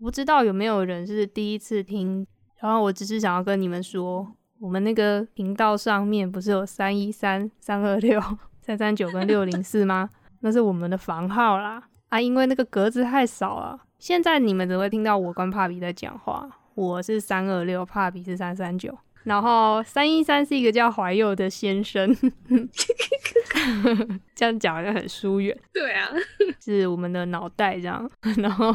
[0.00, 2.26] 我不知道有没有人是第一次听，
[2.58, 4.26] 然后我只是想要跟你们说，
[4.58, 8.18] 我们那个频道上面不是有三一三三二六
[8.62, 10.08] 三三九跟六零四吗？
[10.40, 11.82] 那是我们的房号啦。
[12.08, 18.96] 啊，因为那个格子太少了，现在你们只会听到我跟帕比在讲话，我是三二六，帕比是三三九。
[19.24, 22.14] 然后三一三是一个叫怀佑的先生，
[24.34, 25.56] 这样讲好像很疏远。
[25.72, 26.08] 对啊，
[26.58, 28.10] 是我们的脑袋这样。
[28.38, 28.72] 然后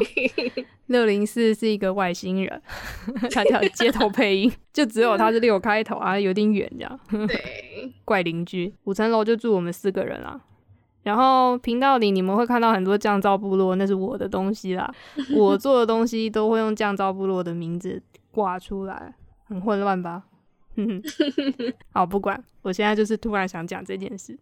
[0.85, 2.61] 六零四是一个外星人，
[3.33, 6.99] 他叫街头配音，就只有他是六开头啊，有点远这样。
[7.27, 10.39] 对，怪邻居，五层楼就住我们四个人啦。
[11.01, 14.93] 然后频道里你们会看到很多降噪部落，那是我的东西啦。
[15.35, 19.15] 我做的东西都会用降噪部落的名字挂出来，
[19.47, 20.23] 很混乱吧？
[21.93, 24.37] 好，不管，我现在就是突然想讲这件事。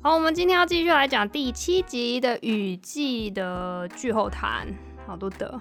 [0.00, 4.66] 好，我们今天要继续来讲第七集的雨季的剧后谈。
[5.06, 5.60] 好多的，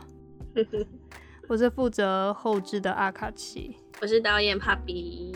[1.48, 5.34] 我是负责后置的阿卡奇，我是导演帕比。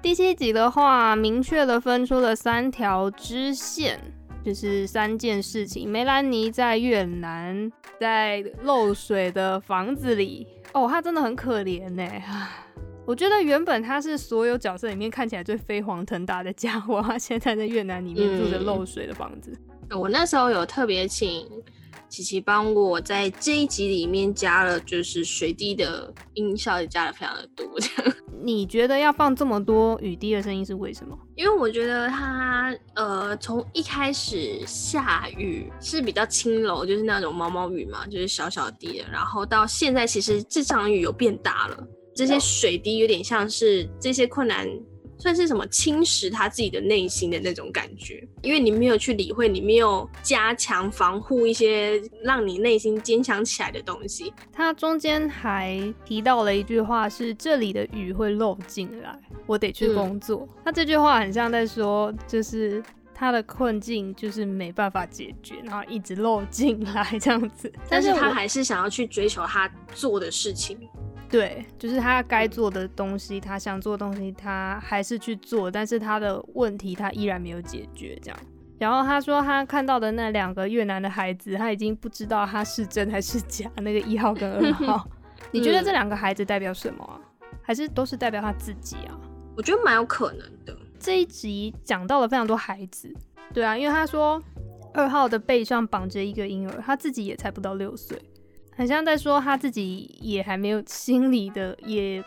[0.00, 4.00] 第七集的话，明确的分出了三条支线。
[4.44, 12.08] 就是三件事情，梅兰妮在越南，在漏水的房子里，哦，她真的很可怜呢。
[13.06, 19.52] 我觉得原本他是所有角色里面看起来最飞黄腾达的家伙，他现在在越南里面住着漏水的房子。
[19.88, 21.44] 嗯，我那时候有特别请。
[22.10, 27.64] 琪琪帮我在这一集里面加了，就是水滴的音效也加了非常的多。
[27.78, 31.16] 这样， 你觉得要放这么多雨滴的声音是为什么？
[31.36, 44.68] 因为我觉得它呃，从一开始下雨是比较轻柔，就是那种毛毛雨嘛，就是小小滴的，然后到现在其实这场雨有变大了，这些水滴有点像是这些困难。
[45.20, 54.32] 算是什么侵蚀他自己的内心的那种感觉，因为你没有去理会，你没有加强防护一些让你内心坚强起来的东西。
[54.52, 60.48] 他中间还提到了一句话，是这里的雨会漏进来，我得去工作。
[60.50, 62.82] 嗯、他这句话很像在说，就是
[63.14, 67.70] 他的困境就是没办法解决，然后一直漏进来这样子。
[67.88, 70.78] 但是他还是想要去追求他做的事情。
[71.30, 78.38] 对，就是他该做的东西，他想做的东西，他还是去做，但是他的问题他依然没有解决，这样。
[78.78, 85.08] 然后他说他看到的那两个越南的孩子，他已经不知道他是真还是假，那个一号跟二 号。
[85.52, 87.20] 你觉得这两个孩子代表什么啊？
[87.62, 89.16] 还是都是代表他自己啊？
[89.56, 90.76] 我觉得蛮有可能的。
[90.98, 93.14] 这一集讲到了非常多孩子，
[93.54, 94.42] 对啊，因为他说
[94.92, 98.20] 二号的背上绑着一个婴儿，他自己也才不到六岁。
[98.80, 102.24] 很像在说他自己也还没有心理的，也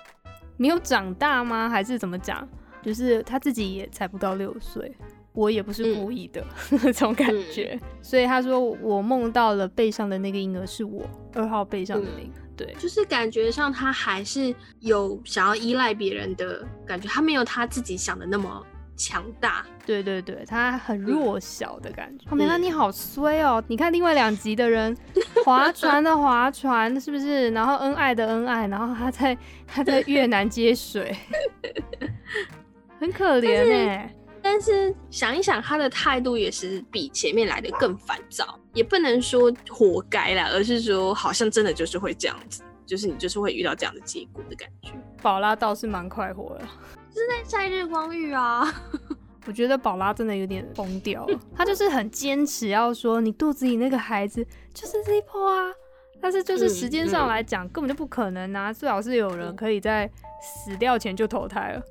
[0.56, 1.68] 没有长大吗？
[1.68, 2.48] 还是怎么讲？
[2.80, 4.96] 就是他自己也才不到六岁，
[5.34, 7.72] 我也不是故意的那、 嗯、种感觉。
[7.74, 11.04] 嗯、所以他说我梦到了背上的那个婴儿是我
[11.34, 18.64] 二号背上的那个，嗯、对，就是感觉上他还是有想要依赖别人的感觉，他没有他自己想的那么。
[18.96, 22.36] 强大，对对对，他很弱小的感觉。
[22.36, 23.64] 梅兰你好衰哦、喔！
[23.68, 24.96] 你看另外两集的人，
[25.44, 27.50] 划船的划船是不是？
[27.52, 29.38] 然后恩爱的恩爱，然后他在
[29.68, 31.16] 他在越南接水，
[33.00, 34.14] 很可怜哎。
[34.42, 44.92] 但是想一想，他的态度也是比前面来的更烦躁，也不能说活该啦，而是说好像真的就是会这样子，就是你就是会遇到这样的结果的感觉。
[45.22, 46.66] 宝拉倒是蛮快活的。
[47.14, 48.64] 是在晒日光浴啊！
[49.46, 55.74] 我觉得宝拉真的有点疯掉了，他就是很坚持要说你肚子里那个孩子就是 Zippo 啊，
[56.22, 60.10] 但是就是时间上来讲、嗯嗯、根本就不可能啊，最好是有人可以在
[60.42, 61.84] 死掉前就投胎了，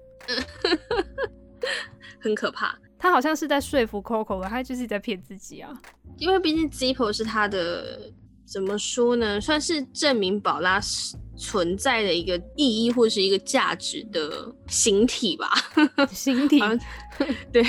[2.21, 2.78] 很可怕。
[2.99, 5.71] 他好像是在说服 Coco，他就是在骗自己啊，
[6.16, 8.11] 因为毕竟 Zippo 是他的
[8.52, 11.16] 怎么说呢，算是证明宝拉是。
[11.34, 15.50] 存在的一个意义或是一个价值的形体吧，
[16.12, 16.60] 形体，
[17.52, 17.64] 对，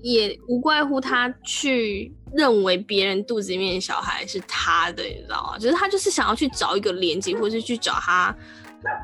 [0.00, 5.58] 也无怪乎他去认为别人肚子里面的小孩是他的，你知道吗？
[5.58, 8.34] 就是他就是想要去找一个连接，或是去找他，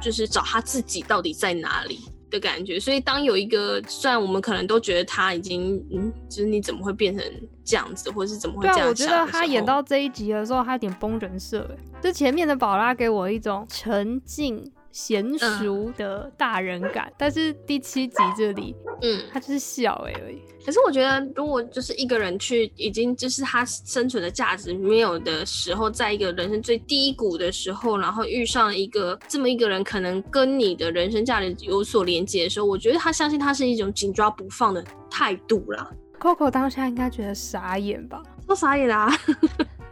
[0.00, 1.98] 就是找他自己到底在哪里。
[2.30, 7.24] 的感觉，所以当有一个，虽然我们可能都觉得他已经，嗯，就是你怎么会变成
[7.64, 8.76] 这样子，或者是怎么会这样？
[8.76, 20.42] 对啊，我觉得他演到这一集的时候，他有点崩人设，哎，就前面的宝拉给我一种沉静娴熟的大人感，嗯、但是第七集这里，嗯，他就是小哎而已。
[20.64, 35.90] 可是我觉得，如果就是一个人去，已经就是他生存的价值没有的时候，在一个人生最低谷的时候，然后遇上一个这么一个人，可能跟你的人生价值有所连接的时候，我觉得他相信他是一种紧抓不放的态度啦。
[36.18, 38.22] Coco 当下应该觉得傻眼吧？
[38.46, 39.18] 都傻眼啦、啊！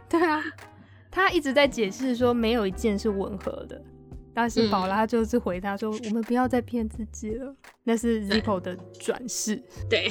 [0.07, 0.43] 对啊，
[1.09, 3.81] 他一直在解释说没有一件是吻合的。
[4.39, 7.53] 但是宝拉就是回答说：“嗯、我们不要再骗自己了。”
[7.83, 9.61] 那是 Zippo 的转世。
[9.89, 10.07] 对，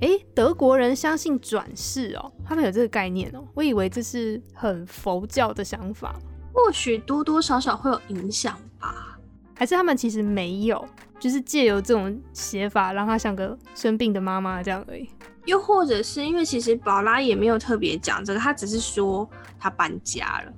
[0.00, 3.46] 哎、欸，德国人相信转世哦，他们有这个概念哦。
[3.54, 6.18] 我以为这是很佛教的想法，
[6.52, 9.16] 或许多多少少会有影响吧。
[9.54, 10.84] 还是他们其实没有，
[11.20, 15.08] 就是借由这种写法，让他像个生病的妈妈这样而已。
[15.44, 20.52] 又或者是因为其实宝拉也没有特别讲这个，他只是说他搬家了。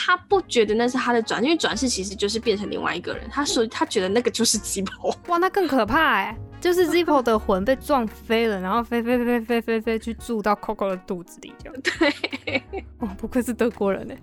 [0.00, 3.28] 他不觉得那是他的转，因为转世其实就是变成另外一个人。
[3.28, 5.12] 他说他觉得那个就是 Zippo。
[5.26, 6.38] 哇，那更可怕哎！
[6.60, 11.80] 就是 Zippo 的魂被撞飞了，然后飞飞飞飞飞飞飞去住到 Coco 的肚子里，这样。
[11.82, 12.62] 对。
[13.00, 14.16] 哇，不愧是德国人哎，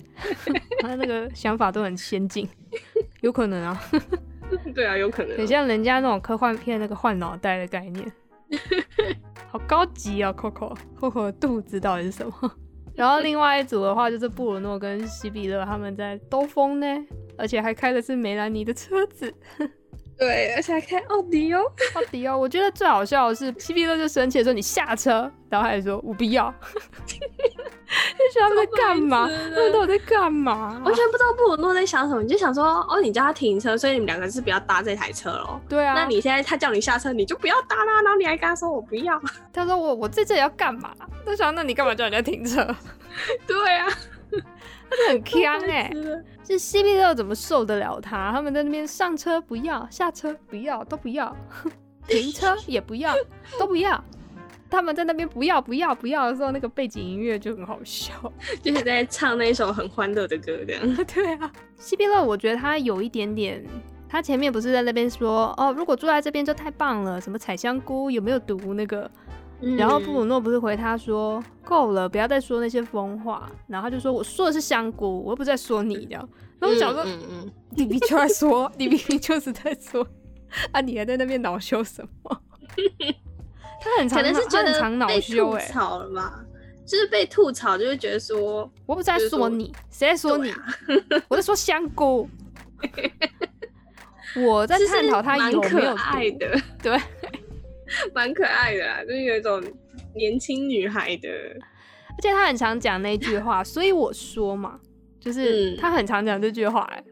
[0.79, 2.47] 他那个想法都很先进，
[3.19, 3.81] 有可能啊。
[4.73, 5.37] 对啊，有可能。
[5.37, 8.11] 很像人家那种科幻片那个换脑袋的概念，
[9.51, 12.51] 好高级啊！Coco，Coco 的肚子到底是什么？
[12.95, 16.87] 然后另外一组的话就是布鲁诺跟西比勒他们在兜风呢，
[17.37, 19.33] 而且还开的是梅兰妮的车子。
[20.17, 21.61] 对，而且还开奥迪哦，
[21.95, 22.37] 奥迪哦。
[22.37, 26.53] 我觉得最好笑的是西比勒就生气的说：“你下车。”然后还说：“我不要。”
[27.07, 29.27] 你知道他们在干嘛？
[29.27, 30.81] 他们到底在干嘛？
[30.85, 32.21] 完全不知道布鲁诺在想什么。
[32.23, 35.93] 你就想说：“哦，你叫他停车，所以你们两个是不要搭这台车喽。”对啊。
[35.93, 38.01] 那你现在他叫你下车，你就不要搭啦。
[38.01, 39.21] 然后你还跟他说：“我不要。”
[39.51, 40.93] 他说：“我我在这里要干嘛？”
[41.25, 42.65] 他想：“那你干嘛叫人家停车？”
[43.45, 43.87] 对啊。
[44.89, 45.91] 他就很锵哎，
[46.43, 48.31] 这西比勒怎么受得了他？
[48.31, 51.35] 他们在那边上车不要，下车不要，都不要，
[52.07, 53.13] 停车也不要，
[53.59, 54.03] 都不要。
[54.67, 58.11] 他们在那边不要不要不要的时候，那个背景音乐就很好笑，
[58.61, 61.05] 就是在唱那一首很欢乐的歌这样。
[61.05, 63.63] 对啊，西比勒我觉得他有一点点，
[64.09, 69.09] 他前面不是在那边说哦，如果住在这边就太棒了，什么采香菇有没有毒那个？
[69.77, 73.49] 然后布鲁诺不是回他说够了，不要再说那些疯话。
[73.67, 76.29] 然后他就说我说的是香菇，我又不是在说你这样。
[76.59, 80.05] 然后我想说，嗯嗯、你就在说，你明明就是在说
[80.71, 82.41] 啊，你还在那边恼羞什么？
[83.81, 86.33] 他很常，可能是觉得恼羞哎，吵了嘛，
[86.85, 90.49] 就是被吐槽，就会觉得说我不是在说你，谁在说你？
[90.51, 90.65] 啊、
[91.27, 92.29] 我在说香菇。
[94.37, 96.99] 我在探讨他有没有爱的，对。
[98.13, 99.63] 蛮可爱的啦，就是有一种
[100.13, 104.79] 年轻女孩的，而且他很常讲那句话，所以我说嘛，
[105.19, 107.03] 就是他很常讲这句话，哎，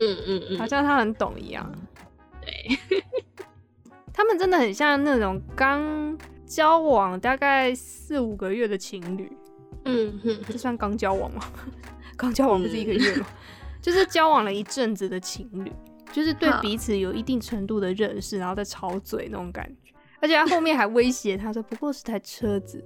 [0.00, 1.72] 嗯嗯嗯，好像他很懂一样。
[2.40, 3.02] 对，
[4.12, 9.30] 他们真的很像那种刚交往大概四五个月的情侣，
[9.84, 11.42] 嗯哼，这算刚交往吗？
[12.16, 13.26] 刚交往不是一个月吗？
[13.80, 15.72] 就是交往了一阵子的情侣，
[16.12, 19.81] 就是对彼此有一定程度的认识，然后再吵嘴那种感觉。
[20.22, 22.82] 而且他后面还威胁他说：“不过是台车子，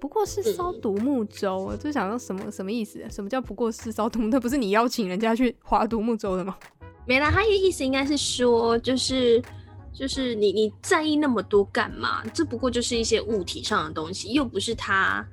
[0.00, 1.56] 不过是烧独木舟。
[1.56, 3.02] 我”就想说什么什么意思？
[3.08, 4.40] 什么叫不过是烧独木舟？
[4.40, 6.58] 不是你邀请人家去划独木舟的吗？
[7.06, 9.40] 没啦，他的意思应该是说，就是
[9.92, 12.24] 就是你你在意那么多干嘛？
[12.34, 15.24] 这不过就是一些物体上的东西，又不是他，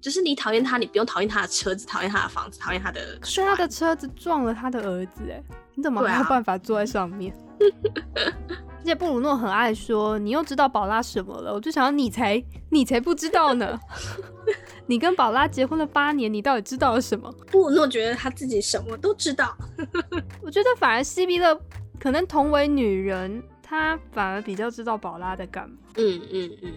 [0.00, 3.16] 就是你讨厌他，你不用讨厌他的车子，讨厌他的房子，讨厌他的。
[3.20, 5.40] 可是他的车子撞了他的儿子，哎，
[5.76, 7.32] 你怎么还有办法坐在上面？
[8.84, 13.80] 而且布鲁诺很爱说：“你又知道宝拉什么了？”我就想要你才你才不知道呢！
[14.84, 17.32] 你跟宝拉结婚了八年，你到底知道了什么？
[17.50, 19.56] 布鲁诺觉得他自己什么都知道。
[20.44, 21.58] 我觉得反而西比勒
[21.98, 25.76] 可能同为女人，她反而比较知道宝拉在干嘛。
[25.96, 26.72] 嗯嗯嗯，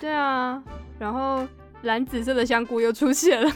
[0.00, 0.62] 对啊，
[0.98, 1.46] 然后。
[1.84, 3.50] 蓝紫色的香菇又出现了，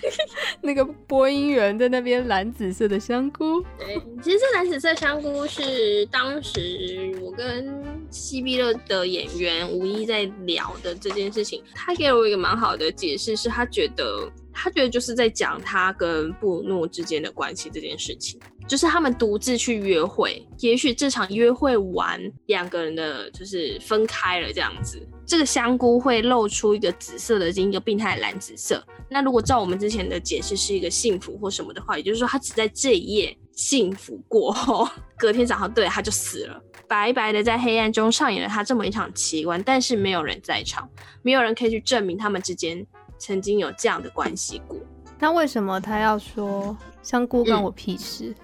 [0.62, 3.62] 那个播音员在那边蓝紫色的香菇。
[3.78, 18.38] 对，其实这蓝紫色香菇是当时我跟西比勒的演员吴一在聊的这件事情，他给了我一个蛮好的解释，是他觉得他觉得就是在讲他跟布鲁诺之间的关系这件事情，
[18.68, 25.00] 就是他们独自去约会，也许这场约会完，两个人的就是分开了这样子。
[25.26, 28.84] 这个香菇会露出一个紫色的晶，一个病态的蓝紫色。
[29.08, 39.62] 那如果照我们之前的解释是一个幸福或什么的话，也就是说，他只在这一夜幸福过后，隔天早上对他就死了，白白的在黑暗中上演了他这么一场奇观。
[39.62, 40.88] 但是没有人在场，
[41.22, 42.84] 没有人可以去证明他们之间
[43.18, 44.78] 曾经有这样的关系过。
[45.18, 48.30] 那为什么他要说香菇关我屁事？
[48.30, 48.34] 嗯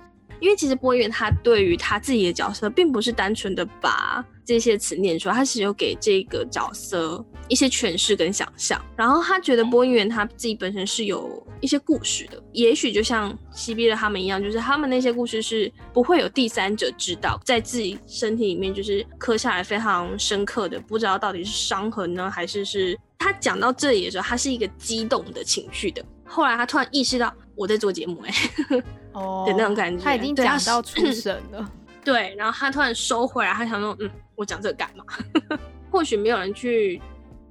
[0.41, 8.81] 因为其实播音员他对于他自己的角色，并不是单纯的把这些词念出来，他是有给这个角色一些诠释跟想象。
[8.97, 26.05] 然后他觉得播音员他自己本身是有一些故事的，也许就像 C B 的他们一样，就是他们那些故事是不会有第三者知道，在自己身体里面就是刻下来非常深刻的，不知道到底是伤痕呢，还是是他讲到这里的时候，他是一个激动的情绪的。
[26.25, 31.71] 后来他突然意识到我在做节目，欸，哎，哦，的那种感觉，他已经讲到出神了。
[32.05, 35.05] 对，然后他突然收回来，他想说，嗯，我讲这个干嘛？
[35.91, 37.03] 或许没有人去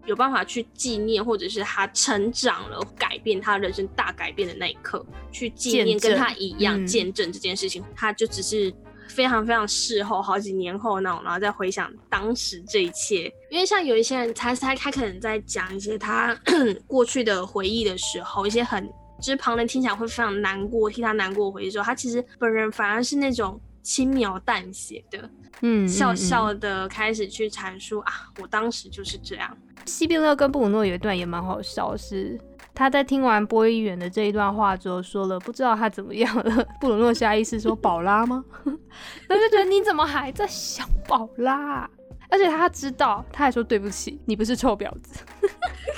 [0.06, 7.82] 有办法去纪念，或者是他成长了，改变他人生大改变的那一刻，去纪念跟他一样见证这件事情。
[7.82, 8.74] 嗯、他就只是
[9.10, 13.32] 非常非常事后，好几年后那种，然后再回想当时这一切。
[13.52, 16.36] 因为像有一些人，他他他可能在讲一些他
[16.88, 23.60] 过去的回忆的时候，一些很就是旁人听起来会非常难过，替他难过回去之后，他其实本人反而是那种。
[23.84, 25.30] 轻描淡写的，
[25.62, 29.58] 嗯，笑笑的开始去阐述啊，我当时就是这样。
[29.86, 32.38] 西碧乐跟布鲁诺有一段也蛮好笑，是
[32.76, 36.68] 他在听完播音员的这一段话之后，说了不知道他怎么样了。
[36.82, 38.44] 布鲁诺下意识说宝拉吗？
[39.30, 41.90] 他就觉得你怎么还在想宝拉？
[42.30, 45.24] 而且他知道，他还说对不起，你不是臭婊子。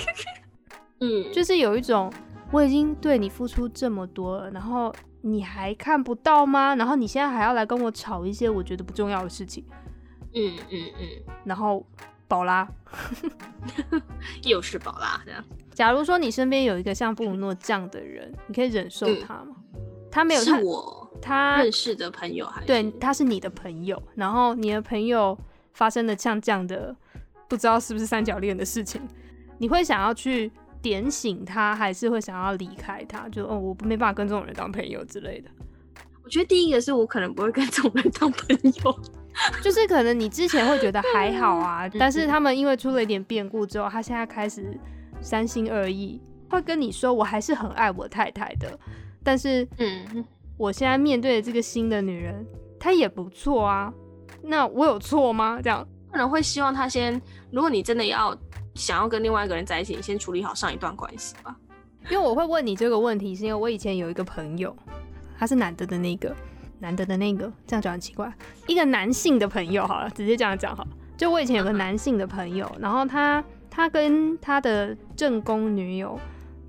[1.02, 2.14] 嗯，就是有一种
[2.52, 4.94] 我已经对你付出这么多了，然后。
[5.22, 6.76] 你还看不到吗？
[6.76, 9.66] 然后你现在还要来跟我吵一些我觉得不重要的事情，
[10.34, 11.34] 嗯嗯嗯。
[11.44, 11.86] 然后
[12.26, 12.66] 宝拉，
[14.48, 15.44] 又是宝拉这样。
[15.74, 19.58] 假如说你身边有一个像布鲁诺这样的人，你可以忍受他吗？
[19.74, 24.02] 嗯、他没有他，是我他认识的朋友还是对，他是你的朋友。
[24.16, 25.38] 然后你的朋友
[25.74, 26.96] 发生了像这样的
[27.50, 29.06] 不知道是不是三角恋的事情，
[29.58, 30.50] 你会想要去？
[30.82, 35.50] 点醒他，还是会想要离开他，就哦，我没办法跟这种人当朋友之类的。
[36.24, 39.00] 我觉得第一个是我可能不会跟这种人当朋友，
[39.64, 44.78] 就是可能你之前会觉得还好啊， 但是他们因为出了一点变故之后，他现在开始
[45.22, 48.80] 三心二意，会跟你说我还是很爱我太太的，
[49.24, 50.24] 但是嗯，
[50.56, 52.46] 我现在面对的这个新的女人，
[52.80, 53.92] 她也不错啊，
[54.44, 55.60] 那我有错吗？
[55.64, 57.20] 这样可能会希望他先，
[57.52, 58.38] 如果你真的要。
[58.80, 61.54] 想要跟另外一个人在一起，你先处理好上一段关系吧。
[62.06, 64.74] 因为我会问你这个问题，是因为我以前有一个朋友，
[65.38, 66.34] 他是男的的那个，
[66.80, 68.34] 男的的那个，这样讲很奇怪。
[68.68, 70.90] 一个男性的朋友，好了，直接这样讲好了。
[71.18, 76.18] 就我以前有个男性的朋友，然后他他跟他的正宫女友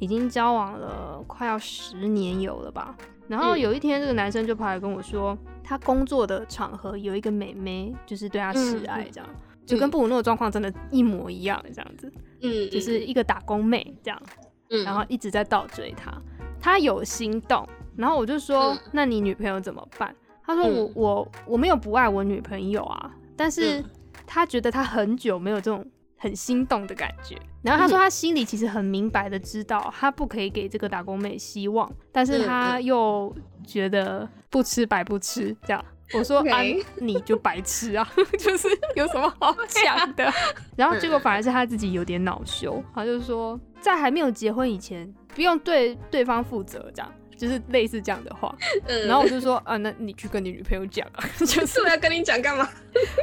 [0.01, 2.97] 已经交往了快要十年有了吧。
[3.29, 9.31] 然后有一天，这个男生就跑来跟我说，他工作的场合有一个美眉，就是对他示爱这样。
[9.71, 12.13] 就跟布鲁诺的状况真的一模一样，这样子，
[12.43, 14.23] 嗯，就是一个打工妹这样，
[14.71, 16.13] 嗯，然后一直在倒追他，
[16.61, 20.15] 他有心动，然后我就说，嗯、那你女朋友怎么办？
[20.45, 23.85] 他说我、嗯、我我没有不爱我女朋友啊，但是
[24.27, 25.87] 他觉得他很久没有这种
[26.17, 33.35] 很心动的感觉，然后他说他心里其实很明白的知道他不可以给这个打工妹希望，但是他又
[33.65, 35.85] 觉得不吃白不吃这样。
[36.15, 36.61] 我说.啊，
[36.97, 40.33] 你就白痴啊， 就是有什么好讲的？
[40.77, 48.55] 然后结果反而是他自己有点恼羞，他就说在还没有结婚以前，不用对对方负责，这样就是类似这样的话。
[48.87, 52.69] 嗯、然后我就说啊，那你去跟你女朋友讲啊， 就是我要跟你讲干嘛？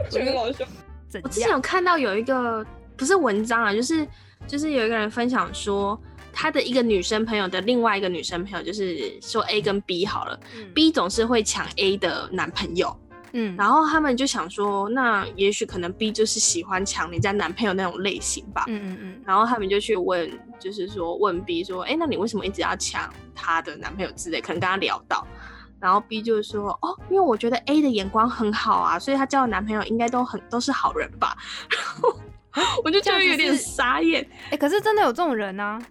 [0.09, 0.65] 觉得好笑。
[1.23, 2.65] 我之前有看到有一个
[2.95, 4.07] 不是文章啊，就是
[4.45, 5.99] 就是有一个人分享说。
[6.39, 12.95] 他的一个女生朋友的另外一个女生朋友，就是说 A 跟 B 好了，嗯，B 总是会抢 A 的男朋友，
[13.31, 24.39] 嗯，然后他们就想说，那也许可能 B 就是喜欢抢人家男朋友那种类型吧，嗯嗯嗯，然后他们就去问，就是说问 B 说，哎，那你为什么一直要抢他的男朋友之类？
[24.39, 25.25] 可能跟他聊到，
[25.81, 31.35] 然后 B 就是说，哦，因为我觉得 A 的眼光很好啊，所以她交的男朋友应该都很都是好人吧，
[31.71, 31.83] 然
[32.63, 35.81] 后我就觉得有点傻眼，哎，可是真的有这种人啊。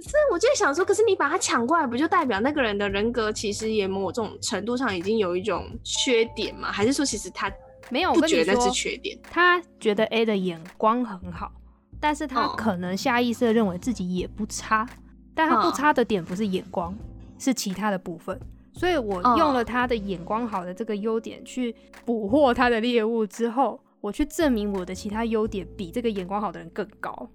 [0.00, 6.70] 是，我就想说，可是你把他抢过来，不就代表那个人的人格其实也某种程度上已经有一种缺点吗？
[6.70, 7.50] 还是说，其实他
[7.90, 9.18] 没有不觉得那是缺点？
[9.30, 11.52] 他觉得 A 的眼光很好，
[12.00, 14.86] 但是他可能下意识的认为自己也不差，
[15.34, 16.96] 但他不差的点不是眼光，哦、
[17.38, 18.38] 是其他的部分。
[18.72, 21.74] 所以我用了他的眼光好的这个优点去
[22.04, 27.30] 捕获他的猎物之后，我去证明我的其他优点比这个眼光好的人更高。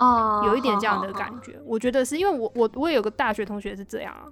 [0.00, 1.30] 哦，有一点这样的感。
[1.40, 4.26] 觉，我觉得是因为我我我也有个大学同学是这样啊，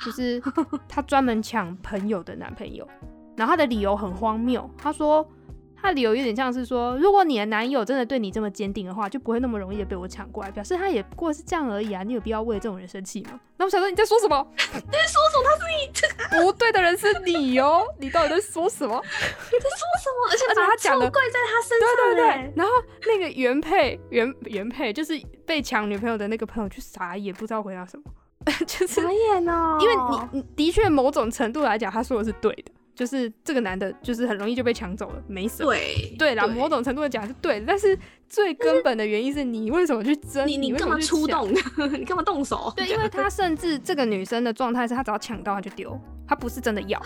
[0.00, 0.40] 就是
[0.88, 2.88] 他专门抢朋友的男朋友，
[3.36, 5.28] 然后他的理由很荒谬，他说
[5.80, 12.02] 他的理由有点像是说，如果你的男友真的对你这么坚定的话，就不会那么容易的被我抢过来，表示他也不过是这样而已啊！
[12.02, 13.40] 你有必要为这种人生气吗？
[13.56, 14.46] 那我想说你在说什么？
[14.56, 15.44] 你在说什么？
[15.44, 17.86] 他是你不对的人是你哦！
[17.98, 18.94] 你到底在说什么？
[19.02, 20.30] 你在说什么？
[20.30, 22.52] 而且而且他讲的怪在他身上，对对对。
[22.56, 22.72] 然后
[23.06, 28.04] 那个原配原原配就是被抢女朋友的那个朋友，就傻眼，不知道回答什么。
[28.66, 29.94] 就是傻眼哦，因为
[30.32, 32.72] 你你的确某种程度来讲，他说的是对的。
[33.00, 35.70] 就是这个男的，就是很容易就被抢走了，没什么。
[35.70, 40.46] 对对啦，某种程度的讲是对的，但是最根本的原因是你为什么去争？
[40.46, 41.50] 你你干嘛出动？
[41.98, 42.70] 你干嘛动手？
[42.76, 47.00] 对，因为他甚至这个女生的状态是，他只要抢到他就丢，他不是真的要。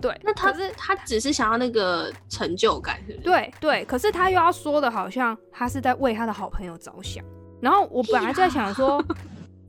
[0.00, 3.18] 对，那他是他只是想要那个成就感，是不是？
[3.18, 7.22] 对对，可是他又要说的好像他是在为他的好朋友着想。
[7.60, 9.04] 然后我本来在想说，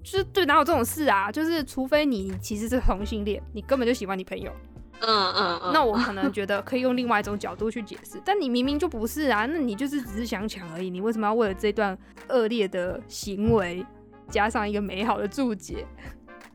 [0.01, 1.29] 就是对，哪有这种事啊？
[1.29, 4.49] 就是除非你其实是同性恋，你根本就喜欢你朋友。
[5.01, 11.97] 嗯嗯嗯，那我可能觉得可以用另外一种角度去解释，但你明明就不是啊，那你就是只是想抢而已，你为什么要为了这段
[12.29, 13.85] 恶劣的行为
[14.29, 15.85] 加上一个美好的注解？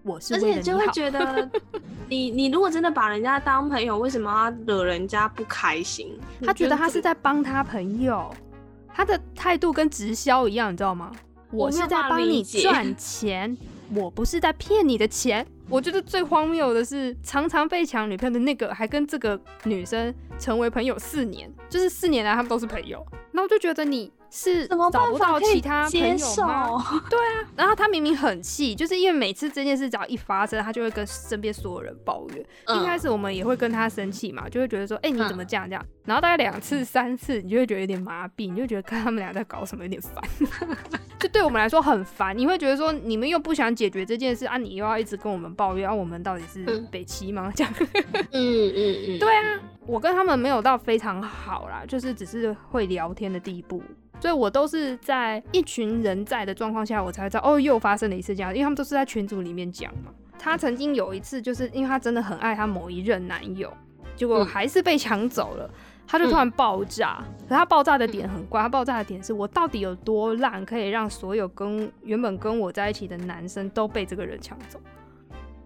[0.02, 0.34] 我是。
[0.34, 1.50] 而且就会觉得
[2.08, 6.18] 你，你你如果真的把人家当朋友，为什么要惹人家不开心？
[6.44, 8.32] 他觉得他是在帮他朋友，
[8.94, 11.10] 他的态度跟直销一样，你知道吗？
[11.52, 13.56] 我是在帮你赚钱，
[13.94, 15.46] 我不是在骗你的钱。
[15.68, 23.04] 我觉得最荒谬的是，常常被抢女朋友的那个，还跟这个女生成为朋友四年，就是四年来他们都是朋友。
[23.32, 24.12] 那我就觉得你。
[24.30, 26.84] 是找不到其他朋友吗？
[27.08, 32.46] 对啊，然后他明明很气，就是因为每次这件事只要一发生，他就会跟身边所有人抱怨。
[32.66, 35.82] 嗯、一开始我们也会跟他生气嘛，就会觉得说，哎、欸，你怎么这样这样？
[35.82, 40.22] 嗯、然后大概两次、三次，你就会觉得有点麻痹，你就觉得看他们俩在搞什么有点烦，
[41.18, 42.36] 就对我们来说很烦。
[42.36, 47.50] 你会觉得说，你们又不想解决这件事啊，你又要一直跟我们抱怨，啊，我们到底是北齐吗？
[47.56, 47.72] 这样，
[48.32, 53.82] 嗯嗯嗯，对啊，我跟他们没有到非常好啦，就是只是会聊天的地步。
[54.18, 60.10] 所以我都是在一群人在的状况下，我才知道哦，又发生了一次这样，因为他们都是在群组里面讲嘛。
[60.38, 63.72] 她曾经有一次，就是因为她真的很爱她某一任男友，
[64.16, 65.70] 结果还是被抢走了，
[66.06, 67.22] 她就突然爆炸。
[67.48, 74.80] 可她爆炸的点很怪，她爆炸的点是我到底有多烂，可以让所有跟原本跟我在一起的男生都被这个人抢走？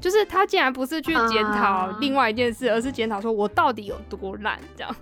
[0.00, 4.97] 就是她竟然不是去检讨另外一件事，而是检讨说我到底有多烂这样。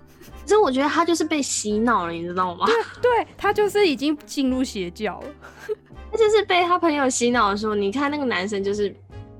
[0.49, 2.65] 其实我觉得他就是被洗脑了，你知道吗？
[2.99, 5.27] 对，对，他就是已经进入邪教了。
[6.11, 8.91] 他就是被他朋友洗脑的时候，你看那个男生就是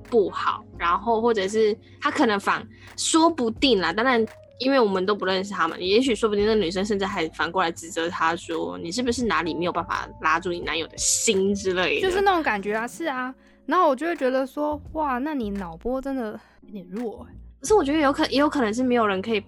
[0.08, 2.64] 不好，然后或者是他可能反
[2.96, 3.92] 说不定啦。
[3.92, 4.24] 当然，
[4.60, 13.34] 因为我们都不认识他们，也许说不定那女生甚至还反过来指责他说：“你是不是哪里没有办法拉住你男友的心之类的？”就是那种感觉啊，是啊。
[13.66, 17.26] 然后我就会觉得说：“哇，那你脑波真的有点弱。”
[17.60, 19.44] 可是我觉得有可也有可能是没有人可以。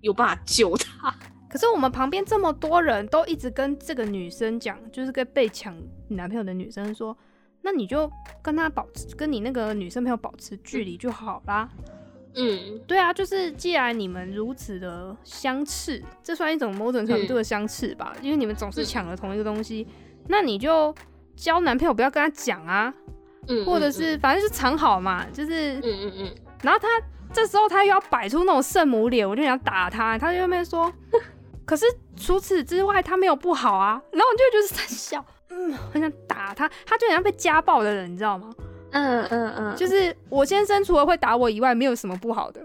[0.00, 1.14] 有办法救他，
[1.48, 5.76] 可是我们旁边这么多人都一直跟这个女生讲，就是跟被抢
[6.08, 7.16] 男朋友的女生说，
[7.60, 8.10] 那你就
[8.40, 11.68] 跟他保持，跟你那个女生朋友保持距离就好啦。
[12.34, 20.94] 嗯，对啊，就是既然你们如此的相斥，这算一种某种程度的相斥吧，嗯、因为你们总是抢了同一个东西，嗯、那你就
[21.36, 22.94] 交男朋友不要跟他讲啊，
[23.48, 26.88] 嗯，或者是反正是藏好嘛，就是，嗯嗯嗯，然后他。
[27.32, 30.18] 这时候他又要摆出那种圣母脸，我就想打他。
[30.18, 30.92] 他就在那边说，
[31.64, 34.00] 可是除此之外他没有不好啊。
[34.10, 36.68] 然后我就就是在笑，嗯，很想打他。
[36.84, 38.50] 他就很像被家暴的人，你知道吗？
[38.92, 42.60] 嗯嗯嗯，就是我先生除了会打我以外，没有什么不好的。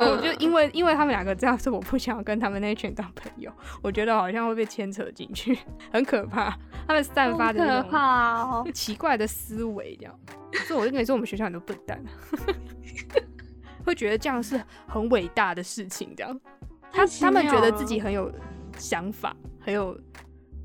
[0.00, 3.50] 嗯、我就因为因为他们两个这样，所以我不想要跟他们那一群当朋友。
[3.82, 5.58] 我觉得好像会被牵扯进去，
[5.92, 6.56] 很可怕。
[6.86, 10.14] 他们散发的那种奇怪的思维，这样。
[10.66, 12.02] 所以我就跟你说，我们学校很多笨蛋。
[13.88, 16.38] 会觉得这样是很伟大的事情，这样
[16.92, 18.30] 他他们觉得自己很有
[18.76, 19.98] 想法，很有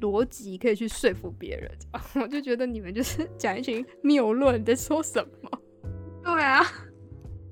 [0.02, 1.72] 逻辑，可以去说服别人。
[2.22, 5.50] 我就觉得你们就是讲一群谬论，在说什么？
[6.22, 6.62] 对啊，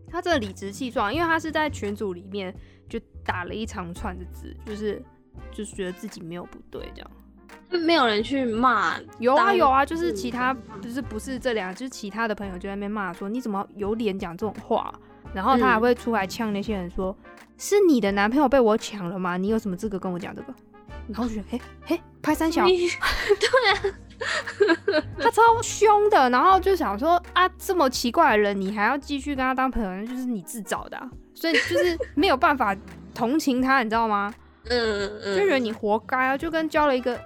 [0.09, 2.53] 他这个理直气壮，因为他是在群组里面
[2.89, 5.01] 就打了一长串的字，就是
[5.51, 7.11] 就是觉得自己没有不对，这样
[7.85, 8.99] 没有人去骂。
[9.19, 14.93] 有啊有啊，就是其他就是不是这两，就是其他的朋友就在那边骂说，你怎么有脸讲这种话？
[15.33, 19.37] 然后他还会出来呛那些人说：“嗯、是你的男朋友被我抢了吗？
[19.37, 20.53] 你有什么资格跟我讲这个？”
[21.07, 22.63] 然后就觉得：“嘿，嘿，拍三小。
[22.67, 23.95] ”对啊，
[25.19, 26.29] 他超凶的。
[26.29, 32.75] 然后就想说：“啊，这么奇怪的人，你还要继续跟他当朋友，那就是你自找的、啊。”所以就是没有办法
[33.15, 34.33] 同情他，你知道吗？
[34.69, 37.19] 嗯 嗯，就觉得你活该啊，就跟交了一个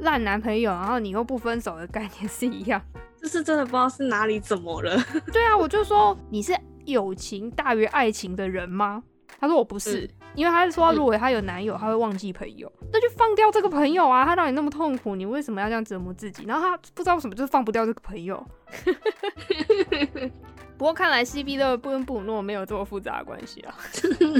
[0.00, 2.80] 烂男朋友，然后你又不分手的概念是一样。
[3.20, 5.02] 就是真的不知道是哪里怎么了。
[5.32, 6.52] 对啊，我就说你是。
[6.86, 9.02] 友情大于爱情的人吗？
[9.40, 14.24] 他说我不是，因为他是说，如果他有男友，他会忘记朋友，那就放掉这个朋友啊！
[14.24, 16.44] 他让你那么痛苦，你为什么要这样折磨自己？
[16.44, 18.44] 然后他不知道为什么就是放不掉这个朋友。
[20.78, 23.74] 不过看来 C B 的布跟布鲁诺没有这么复杂的关系啊，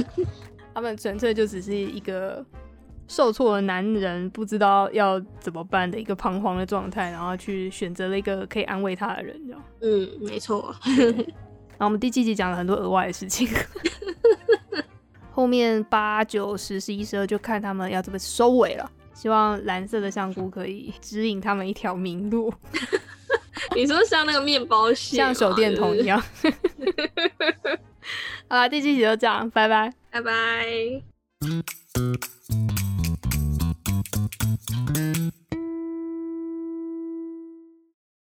[0.73, 2.45] 他们纯粹就只是一个
[3.07, 9.63] 受挫的男人，不知道要怎么办的一个彷徨的状态，然后去选择了一个可以安慰他的人，这样。
[9.81, 10.73] 嗯，没错。
[11.83, 13.45] 然后我们第七集讲了很多额外的事情。
[15.33, 18.89] 后面八九十十一十二就看他们要怎么收尾了。
[19.13, 22.53] 希望蓝色的香菇可以指引他们一条明路。
[23.75, 26.17] 你说像那个面包屑，像手电筒一样。
[28.47, 30.31] 好啦，第七集就这样，拜拜，拜拜。